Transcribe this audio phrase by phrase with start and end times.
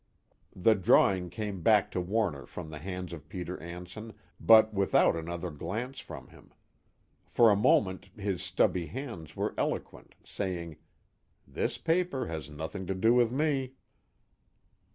[0.55, 5.51] The drawing came back to Warner from the hands of Peter Anson but without another
[5.51, 6.51] glance from him;
[7.27, 10.77] for a moment his stubby hands were eloquent, saying:
[11.47, 13.73] "_This paper has nothing to do with me.